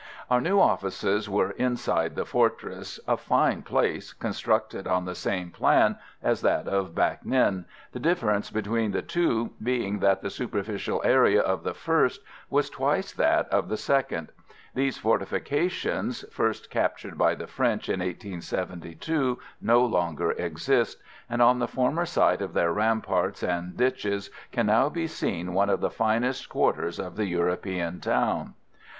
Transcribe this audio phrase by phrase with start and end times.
[0.31, 5.95] Our new offices were inside the fortress a fine place, constructed on the same plan
[6.23, 11.39] as that of Bac Ninh, the difference between the two being that the superficial area
[11.39, 14.31] of the first was twice that of the second.
[14.73, 20.99] These fortifications, first captured by the French in 1872, no longer exist,
[21.29, 25.69] and on the former site of their ramparts and ditches can now be seen one
[25.69, 28.55] of the finest quarters of the European town.